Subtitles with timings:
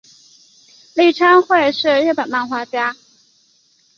[0.95, 2.95] 立川惠是日本漫画家。